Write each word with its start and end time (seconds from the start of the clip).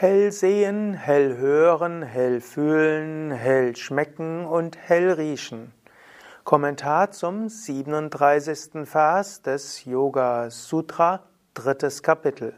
hell 0.00 0.30
sehen, 0.30 0.94
hell 0.94 1.38
hören, 1.38 2.04
hell 2.04 2.40
fühlen, 2.40 3.32
hell 3.32 3.74
schmecken 3.74 4.46
und 4.46 4.78
hell 4.78 5.10
riechen. 5.10 5.72
Kommentar 6.44 7.10
zum 7.10 7.48
37. 7.48 8.88
Vers 8.88 9.42
des 9.42 9.84
Yoga 9.86 10.50
Sutra, 10.50 11.24
drittes 11.52 12.04
Kapitel. 12.04 12.54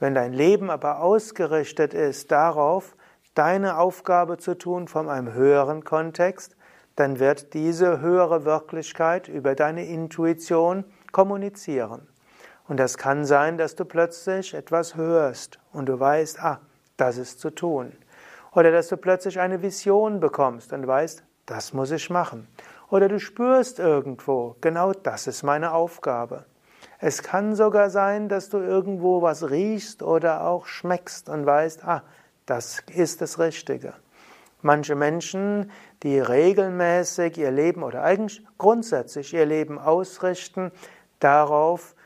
Wenn 0.00 0.14
dein 0.14 0.34
Leben 0.34 0.70
aber 0.70 1.00
ausgerichtet 1.00 1.94
ist 1.94 2.30
darauf, 2.30 2.94
deine 3.34 3.78
Aufgabe 3.78 4.36
zu 4.36 4.54
tun 4.54 4.86
von 4.86 5.08
einem 5.08 5.32
höheren 5.32 5.84
Kontext, 5.84 6.56
dann 6.94 7.18
wird 7.18 7.54
diese 7.54 8.00
höhere 8.00 8.44
Wirklichkeit 8.44 9.28
über 9.28 9.54
deine 9.54 9.86
Intuition 9.86 10.84
kommunizieren. 11.10 12.06
Und 12.68 12.78
das 12.78 12.98
kann 12.98 13.24
sein, 13.24 13.56
dass 13.56 13.76
du 13.76 13.84
plötzlich 13.84 14.52
etwas 14.52 14.94
hörst 14.94 15.58
und 15.72 15.86
du 15.86 15.98
weißt, 15.98 16.40
ah, 16.40 16.60
das 16.96 17.16
ist 17.16 17.40
zu 17.40 17.50
tun. 17.50 17.92
Oder 18.52 18.70
dass 18.70 18.88
du 18.88 18.96
plötzlich 18.96 19.40
eine 19.40 19.62
Vision 19.62 20.20
bekommst 20.20 20.72
und 20.72 20.86
weißt, 20.86 21.24
das 21.46 21.72
muss 21.72 21.90
ich 21.90 22.08
machen. 22.10 22.46
Oder 22.94 23.08
du 23.08 23.18
spürst 23.18 23.80
irgendwo, 23.80 24.54
genau 24.60 24.92
das 24.92 25.26
ist 25.26 25.42
meine 25.42 25.72
Aufgabe. 25.72 26.44
Es 27.00 27.24
kann 27.24 27.56
sogar 27.56 27.90
sein, 27.90 28.28
dass 28.28 28.50
du 28.50 28.58
irgendwo 28.58 29.20
was 29.20 29.50
riechst 29.50 30.00
oder 30.04 30.46
auch 30.46 30.66
schmeckst 30.66 31.28
und 31.28 31.44
weißt, 31.44 31.82
ah, 31.82 32.04
das 32.46 32.84
ist 32.94 33.20
das 33.20 33.40
Richtige. 33.40 33.94
Manche 34.62 34.94
Menschen, 34.94 35.72
die 36.04 36.20
regelmäßig 36.20 37.36
ihr 37.36 37.50
Leben 37.50 37.82
oder 37.82 38.04
eigentlich 38.04 38.46
grundsätzlich 38.58 39.34
ihr 39.34 39.44
Leben 39.44 39.80
ausrichten, 39.80 40.70
darauf 41.18 41.96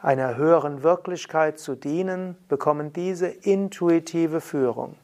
einer 0.00 0.36
höheren 0.36 0.82
Wirklichkeit 0.82 1.58
zu 1.58 1.74
dienen, 1.74 2.38
bekommen 2.48 2.94
diese 2.94 3.26
intuitive 3.26 4.40
Führung. 4.40 4.96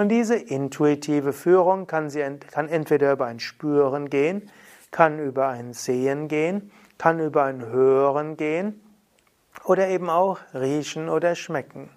Und 0.00 0.08
diese 0.08 0.34
intuitive 0.36 1.34
Führung 1.34 1.86
kann, 1.86 2.08
sie, 2.08 2.24
kann 2.50 2.70
entweder 2.70 3.12
über 3.12 3.26
ein 3.26 3.38
Spüren 3.38 4.08
gehen, 4.08 4.50
kann 4.90 5.18
über 5.18 5.48
ein 5.48 5.74
Sehen 5.74 6.26
gehen, 6.26 6.72
kann 6.96 7.20
über 7.20 7.44
ein 7.44 7.66
Hören 7.66 8.38
gehen 8.38 8.80
oder 9.62 9.88
eben 9.88 10.08
auch 10.08 10.38
riechen 10.54 11.10
oder 11.10 11.34
schmecken. 11.34 11.90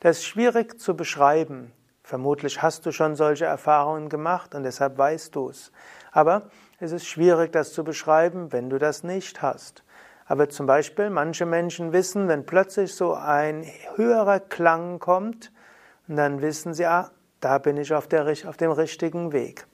Das 0.00 0.18
ist 0.18 0.24
schwierig 0.24 0.80
zu 0.80 0.96
beschreiben. 0.96 1.70
Vermutlich 2.02 2.62
hast 2.62 2.84
du 2.84 2.90
schon 2.90 3.14
solche 3.14 3.44
Erfahrungen 3.44 4.08
gemacht 4.08 4.56
und 4.56 4.64
deshalb 4.64 4.98
weißt 4.98 5.32
du 5.36 5.50
es. 5.50 5.70
Aber 6.10 6.50
es 6.80 6.90
ist 6.90 7.06
schwierig, 7.06 7.52
das 7.52 7.72
zu 7.72 7.84
beschreiben, 7.84 8.50
wenn 8.50 8.70
du 8.70 8.78
das 8.80 9.04
nicht 9.04 9.40
hast. 9.40 9.84
Aber 10.26 10.48
zum 10.48 10.66
Beispiel, 10.66 11.10
manche 11.10 11.46
Menschen 11.46 11.92
wissen, 11.92 12.26
wenn 12.26 12.44
plötzlich 12.44 12.92
so 12.92 13.14
ein 13.14 13.64
höherer 13.94 14.40
Klang 14.40 14.98
kommt, 14.98 15.52
dann 16.08 16.42
wissen 16.42 16.74
sie, 16.74 16.86
ah, 16.86 17.12
da 17.40 17.58
bin 17.58 17.76
ich 17.76 17.92
auf, 17.92 18.06
der, 18.06 18.26
auf 18.46 18.56
dem 18.56 18.70
richtigen 18.70 19.32
Weg. 19.32 19.66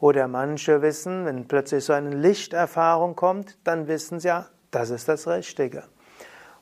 Oder 0.00 0.28
manche 0.28 0.82
wissen, 0.82 1.24
wenn 1.24 1.46
plötzlich 1.48 1.84
so 1.84 1.92
eine 1.92 2.10
Lichterfahrung 2.10 3.16
kommt, 3.16 3.58
dann 3.64 3.86
wissen 3.88 4.20
sie, 4.20 4.28
ja, 4.28 4.46
das 4.70 4.90
ist 4.90 5.08
das 5.08 5.28
Richtige. 5.28 5.84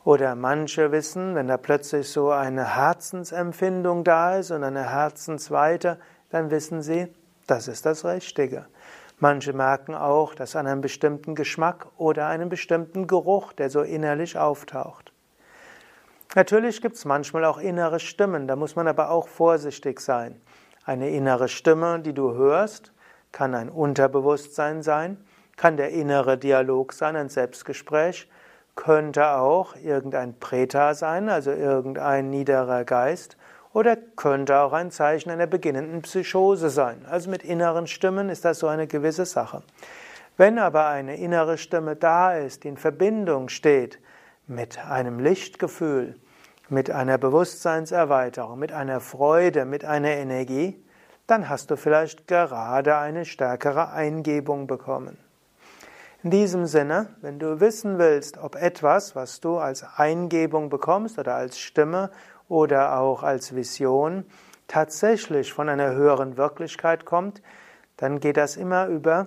Oder 0.04 0.34
manche 0.34 0.90
wissen, 0.92 1.34
wenn 1.34 1.48
da 1.48 1.56
plötzlich 1.56 2.08
so 2.08 2.30
eine 2.30 2.76
Herzensempfindung 2.76 4.04
da 4.04 4.36
ist 4.36 4.50
und 4.50 4.64
eine 4.64 4.90
Herzensweite, 4.90 5.98
dann 6.30 6.50
wissen 6.50 6.82
sie, 6.82 7.12
das 7.46 7.68
ist 7.68 7.86
das 7.86 8.04
Richtige. 8.04 8.66
Manche 9.18 9.52
merken 9.52 9.94
auch, 9.94 10.34
dass 10.34 10.56
an 10.56 10.66
einem 10.66 10.80
bestimmten 10.80 11.36
Geschmack 11.36 11.86
oder 11.96 12.26
einem 12.26 12.48
bestimmten 12.48 13.06
Geruch, 13.06 13.52
der 13.52 13.70
so 13.70 13.82
innerlich 13.82 14.36
auftaucht. 14.36 15.11
Natürlich 16.34 16.80
gibt 16.80 16.96
es 16.96 17.04
manchmal 17.04 17.44
auch 17.44 17.58
innere 17.58 18.00
Stimmen, 18.00 18.48
da 18.48 18.56
muss 18.56 18.74
man 18.74 18.88
aber 18.88 19.10
auch 19.10 19.28
vorsichtig 19.28 20.00
sein. 20.00 20.40
Eine 20.84 21.10
innere 21.10 21.48
Stimme, 21.48 22.00
die 22.00 22.14
du 22.14 22.32
hörst, 22.32 22.92
kann 23.32 23.54
ein 23.54 23.68
Unterbewusstsein 23.68 24.82
sein, 24.82 25.18
kann 25.56 25.76
der 25.76 25.90
innere 25.90 26.38
Dialog 26.38 26.94
sein, 26.94 27.16
ein 27.16 27.28
Selbstgespräch, 27.28 28.30
könnte 28.76 29.32
auch 29.32 29.76
irgendein 29.76 30.38
Preta 30.38 30.94
sein, 30.94 31.28
also 31.28 31.50
irgendein 31.50 32.30
niederer 32.30 32.84
Geist, 32.84 33.36
oder 33.74 33.96
könnte 33.96 34.58
auch 34.60 34.72
ein 34.72 34.90
Zeichen 34.90 35.30
einer 35.30 35.46
beginnenden 35.46 36.00
Psychose 36.00 36.70
sein. 36.70 37.04
Also 37.08 37.28
mit 37.28 37.42
inneren 37.42 37.86
Stimmen 37.86 38.30
ist 38.30 38.46
das 38.46 38.58
so 38.58 38.68
eine 38.68 38.86
gewisse 38.86 39.26
Sache. 39.26 39.62
Wenn 40.38 40.58
aber 40.58 40.86
eine 40.86 41.16
innere 41.16 41.58
Stimme 41.58 41.94
da 41.94 42.34
ist, 42.36 42.64
die 42.64 42.68
in 42.68 42.78
Verbindung 42.78 43.50
steht 43.50 43.98
mit 44.46 44.78
einem 44.78 45.18
Lichtgefühl, 45.20 46.16
mit 46.68 46.90
einer 46.90 47.18
Bewusstseinserweiterung, 47.18 48.58
mit 48.58 48.72
einer 48.72 49.00
Freude, 49.00 49.64
mit 49.64 49.84
einer 49.84 50.10
Energie, 50.10 50.82
dann 51.26 51.48
hast 51.48 51.70
du 51.70 51.76
vielleicht 51.76 52.26
gerade 52.26 52.96
eine 52.96 53.24
stärkere 53.24 53.90
Eingebung 53.90 54.66
bekommen. 54.66 55.18
In 56.22 56.30
diesem 56.30 56.66
Sinne, 56.66 57.08
wenn 57.20 57.38
du 57.38 57.60
wissen 57.60 57.98
willst, 57.98 58.38
ob 58.38 58.54
etwas, 58.54 59.16
was 59.16 59.40
du 59.40 59.58
als 59.58 59.84
Eingebung 59.96 60.68
bekommst 60.68 61.18
oder 61.18 61.34
als 61.34 61.58
Stimme 61.58 62.10
oder 62.48 62.98
auch 62.98 63.22
als 63.22 63.54
Vision 63.54 64.24
tatsächlich 64.68 65.52
von 65.52 65.68
einer 65.68 65.92
höheren 65.92 66.36
Wirklichkeit 66.36 67.04
kommt, 67.04 67.42
dann 67.96 68.20
geht 68.20 68.36
das 68.36 68.56
immer 68.56 68.86
über 68.86 69.26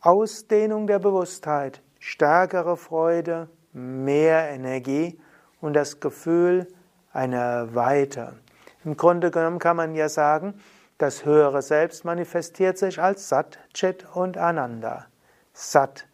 Ausdehnung 0.00 0.86
der 0.86 0.98
Bewusstheit, 0.98 1.82
stärkere 1.98 2.76
Freude, 2.76 3.48
mehr 3.76 4.50
Energie 4.50 5.20
und 5.60 5.74
das 5.74 6.00
Gefühl 6.00 6.66
einer 7.12 7.74
Weite. 7.74 8.32
Im 8.84 8.96
Grunde 8.96 9.30
genommen 9.30 9.58
kann 9.58 9.76
man 9.76 9.94
ja 9.94 10.08
sagen, 10.08 10.54
das 10.98 11.26
höhere 11.26 11.60
Selbst 11.60 12.04
manifestiert 12.04 12.78
sich 12.78 13.00
als 13.00 13.28
Sat, 13.28 13.58
Chit 13.74 14.06
und 14.14 14.38
Ananda. 14.38 15.06
Sat 15.52 16.06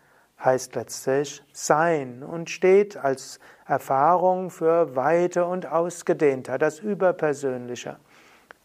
heißt 0.44 0.74
letztlich 0.74 1.42
Sein 1.52 2.24
und 2.24 2.50
steht 2.50 2.96
als 2.96 3.38
Erfahrung 3.64 4.50
für 4.50 4.96
Weite 4.96 5.46
und 5.46 5.66
Ausgedehnter, 5.66 6.58
das 6.58 6.80
Überpersönliche. 6.80 7.96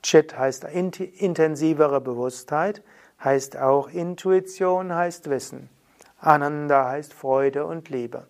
Chit 0.01 0.35
heißt 0.38 0.63
intensivere 0.63 2.01
Bewusstheit, 2.01 2.81
heißt 3.23 3.57
auch 3.57 3.89
Intuition, 3.89 4.95
heißt 4.95 5.29
Wissen. 5.29 5.69
Ananda 6.19 6.89
heißt 6.89 7.13
Freude 7.13 7.65
und 7.65 7.89
Liebe. 7.89 8.25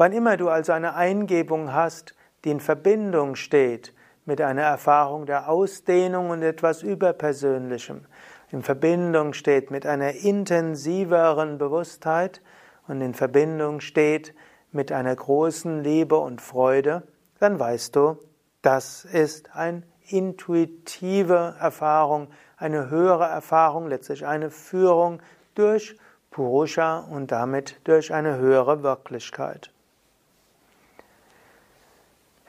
Wann 0.00 0.12
immer 0.12 0.38
du 0.38 0.48
also 0.48 0.72
eine 0.72 0.94
Eingebung 0.94 1.74
hast, 1.74 2.14
die 2.46 2.50
in 2.50 2.60
Verbindung 2.60 3.34
steht 3.34 3.92
mit 4.24 4.40
einer 4.40 4.62
Erfahrung 4.62 5.26
der 5.26 5.50
Ausdehnung 5.50 6.30
und 6.30 6.40
etwas 6.40 6.82
Überpersönlichem, 6.82 8.06
in 8.50 8.62
Verbindung 8.62 9.34
steht 9.34 9.70
mit 9.70 9.84
einer 9.84 10.12
intensiveren 10.12 11.58
Bewusstheit 11.58 12.40
und 12.88 13.02
in 13.02 13.12
Verbindung 13.12 13.80
steht 13.80 14.34
mit 14.72 14.90
einer 14.90 15.14
großen 15.14 15.84
Liebe 15.84 16.16
und 16.16 16.40
Freude, 16.40 17.02
dann 17.38 17.60
weißt 17.60 17.94
du, 17.94 18.16
das 18.62 19.04
ist 19.04 19.54
eine 19.54 19.82
intuitive 20.08 21.56
Erfahrung, 21.60 22.28
eine 22.56 22.88
höhere 22.88 23.26
Erfahrung, 23.26 23.86
letztlich 23.88 24.26
eine 24.26 24.48
Führung 24.48 25.20
durch 25.54 25.94
Purusha 26.30 27.00
und 27.00 27.30
damit 27.30 27.78
durch 27.84 28.14
eine 28.14 28.38
höhere 28.38 28.82
Wirklichkeit. 28.82 29.70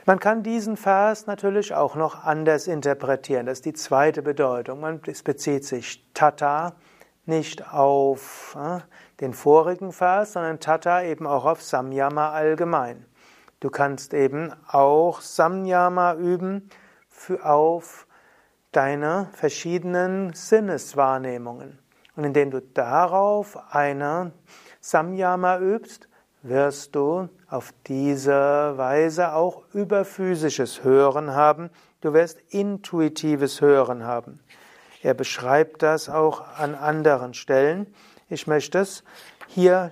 Man 0.06 0.20
kann 0.20 0.42
diesen 0.42 0.78
Vers 0.78 1.28
natürlich 1.28 1.76
auch 1.76 1.96
noch 1.96 2.24
anders 2.24 2.68
interpretieren. 2.68 3.46
Das 3.46 3.60
ist 3.60 3.66
die 3.66 3.74
zweite 3.74 4.24
Bedeutung. 4.24 4.80
Man 4.80 5.00
bezieht 5.00 5.64
sich 5.64 6.04
Tata 6.14 6.74
nicht 7.26 7.72
auf 7.72 8.58
äh, 8.60 8.80
den 9.20 9.34
vorigen 9.34 9.92
Vers, 9.92 10.34
sondern 10.34 10.60
Tata 10.60 11.04
eben 11.04 11.28
auch 11.28 11.46
auf 11.46 11.62
Samyama 11.62 12.32
allgemein. 12.32 13.06
Du 13.60 13.70
kannst 13.70 14.16
eben 14.16 14.52
auch 14.68 15.22
Samyama 15.22 16.16
üben 16.16 16.70
für, 17.08 17.46
auf 17.46 18.08
deine 18.72 19.30
verschiedenen 19.34 20.34
Sinneswahrnehmungen. 20.34 21.78
Und 22.16 22.24
indem 22.24 22.50
du 22.50 22.60
darauf 22.60 23.58
eine 23.72 24.32
Samyama 24.80 25.60
übst, 25.60 26.10
wirst 26.44 26.96
du 26.96 27.30
auf 27.50 27.74
diese 27.88 28.74
Weise 28.78 29.34
auch 29.34 29.64
überphysisches 29.74 30.84
Hören 30.84 31.36
haben. 31.36 31.70
Du 32.02 32.14
wirst 32.14 32.40
intuitives 32.50 33.62
Hören 33.62 34.06
haben. 34.06 34.40
Er 35.04 35.14
beschreibt 35.14 35.84
das 35.84 36.10
auch 36.10 36.44
an 36.58 36.76
anderen 36.76 37.34
Stellen. 37.34 37.94
Ich 38.30 38.48
möchte 38.48 38.80
es 38.80 39.04
hier 39.48 39.92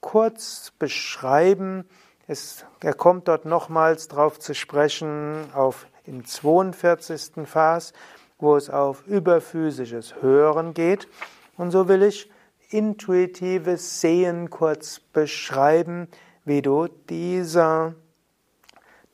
kurz 0.00 0.72
beschreiben. 0.78 1.84
Es, 2.26 2.64
er 2.80 2.94
kommt 2.94 3.28
dort 3.28 3.44
nochmals 3.44 4.08
drauf 4.08 4.38
zu 4.38 4.54
sprechen, 4.54 5.44
auf 5.54 5.86
im 6.04 6.24
42. 6.24 7.46
Vers, 7.46 7.92
wo 8.38 8.56
es 8.56 8.70
auf 8.70 9.06
überphysisches 9.06 10.22
Hören 10.22 10.74
geht. 10.74 11.08
Und 11.56 11.70
so 11.70 11.88
will 11.88 12.02
ich 12.02 12.30
intuitives 12.68 14.00
Sehen 14.00 14.50
kurz 14.50 15.00
beschreiben, 15.00 16.08
wie 16.44 16.62
du 16.62 16.88
diese 17.08 17.94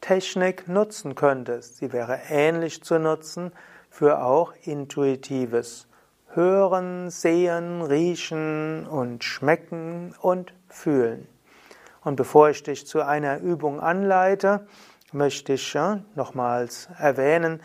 Technik 0.00 0.68
nutzen 0.68 1.14
könntest. 1.14 1.76
Sie 1.76 1.92
wäre 1.92 2.18
ähnlich 2.28 2.82
zu 2.82 2.98
nutzen 2.98 3.52
für 3.88 4.22
auch 4.22 4.52
intuitives 4.64 5.86
Hören, 6.34 7.10
Sehen, 7.10 7.82
Riechen 7.82 8.86
und 8.86 9.22
Schmecken 9.22 10.14
und 10.20 10.52
Fühlen. 10.68 11.28
Und 12.02 12.16
bevor 12.16 12.50
ich 12.50 12.64
dich 12.64 12.86
zu 12.86 13.02
einer 13.02 13.38
Übung 13.38 13.80
anleite, 13.80 14.66
möchte 15.12 15.52
ich 15.52 15.78
nochmals 16.16 16.88
erwähnen, 16.98 17.60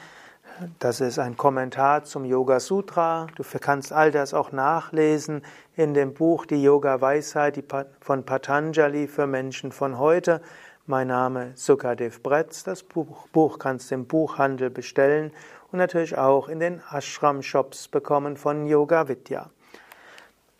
das 0.79 0.99
ist 0.99 1.19
ein 1.19 1.37
Kommentar 1.37 2.03
zum 2.03 2.25
Yoga 2.25 2.59
Sutra. 2.59 3.27
Du 3.35 3.43
kannst 3.43 3.93
all 3.93 4.11
das 4.11 4.33
auch 4.33 4.51
nachlesen 4.51 5.43
in 5.75 5.93
dem 5.93 6.13
Buch 6.13 6.45
Die 6.45 6.61
Yoga 6.61 6.99
Weisheit 6.99 7.63
von 8.01 8.25
Patanjali 8.25 9.07
für 9.07 9.25
Menschen 9.25 9.71
von 9.71 9.97
heute. 9.97 10.41
Mein 10.85 11.07
Name 11.07 11.51
ist 11.53 11.65
Sukadev 11.65 12.21
Bretz. 12.21 12.63
Das 12.63 12.83
Buch, 12.83 13.27
Buch 13.27 13.59
kannst 13.59 13.91
du 13.91 13.95
im 13.95 14.05
Buchhandel 14.05 14.69
bestellen 14.69 15.31
und 15.71 15.79
natürlich 15.79 16.17
auch 16.17 16.49
in 16.49 16.59
den 16.59 16.81
Ashram-Shops 16.91 17.87
bekommen 17.87 18.35
von 18.35 18.65
Yoga 18.65 19.07
Vidya. 19.07 19.49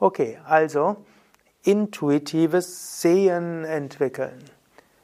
Okay, 0.00 0.38
also 0.46 0.96
intuitives 1.62 3.02
Sehen 3.02 3.64
entwickeln. 3.64 4.42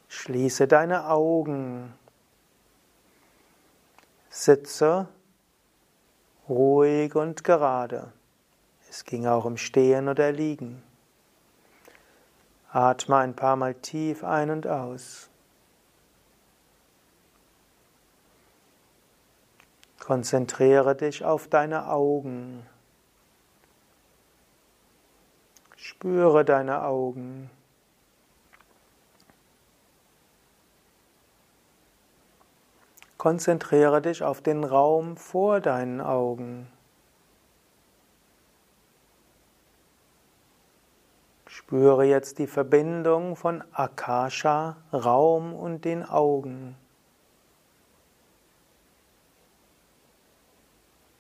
Schließe 0.09 0.67
deine 0.67 1.11
Augen. 1.11 1.93
Sitze 4.31 5.09
ruhig 6.49 7.15
und 7.15 7.45
gerade. 7.45 8.11
Es 8.89 9.05
ging 9.05 9.27
auch 9.27 9.45
im 9.45 9.59
Stehen 9.59 10.09
oder 10.09 10.33
Liegen. 10.33 10.83
Atme 12.73 13.17
ein 13.17 13.37
paar 13.37 13.57
Mal 13.57 13.75
tief 13.75 14.25
ein 14.25 14.49
und 14.51 14.67
aus. 14.67 15.29
Konzentriere 19.99 20.95
dich 20.95 21.23
auf 21.23 21.49
deine 21.49 21.89
Augen. 21.89 22.65
Spüre 25.89 26.45
deine 26.45 26.83
Augen. 26.83 27.49
Konzentriere 33.19 34.03
dich 34.03 34.25
auf 34.25 34.41
den 34.41 34.65
Raum 34.65 35.17
vor 35.17 35.61
deinen 35.61 36.01
Augen. 36.01 36.67
Spüre 41.47 42.03
jetzt 42.03 42.41
die 42.41 42.49
Verbindung 42.49 43.37
von 43.37 43.63
Akasha, 43.73 44.79
Raum 44.93 45.55
und 45.55 45.85
den 45.85 46.03
Augen. 46.03 46.77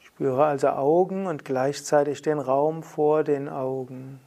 Spüre 0.00 0.44
also 0.44 0.70
Augen 0.70 1.28
und 1.28 1.44
gleichzeitig 1.44 2.20
den 2.20 2.40
Raum 2.40 2.82
vor 2.82 3.22
den 3.22 3.48
Augen. 3.48 4.25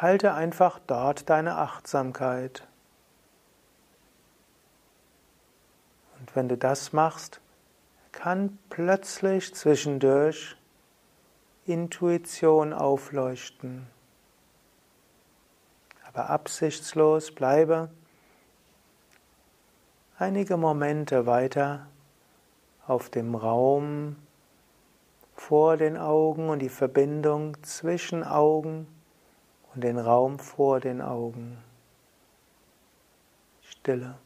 Halte 0.00 0.32
einfach 0.32 0.78
dort 0.86 1.28
deine 1.28 1.56
Achtsamkeit. 1.56 2.68
Und 6.20 6.36
wenn 6.36 6.48
du 6.48 6.56
das 6.56 6.92
machst, 6.92 7.40
kann 8.12 8.60
plötzlich 8.70 9.52
zwischendurch 9.56 10.56
Intuition 11.66 12.72
aufleuchten. 12.72 13.88
Aber 16.06 16.30
absichtslos 16.30 17.34
bleibe 17.34 17.90
einige 20.16 20.56
Momente 20.56 21.26
weiter 21.26 21.88
auf 22.86 23.10
dem 23.10 23.34
Raum 23.34 24.14
vor 25.34 25.76
den 25.76 25.96
Augen 25.96 26.50
und 26.50 26.60
die 26.60 26.68
Verbindung 26.68 27.60
zwischen 27.64 28.22
Augen 28.22 28.86
und 29.78 29.84
den 29.84 29.98
Raum 30.00 30.40
vor 30.40 30.80
den 30.80 31.00
Augen. 31.00 31.56
Stille. 33.62 34.18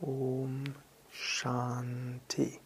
Om 0.00 0.37
Shanti. 1.18 2.60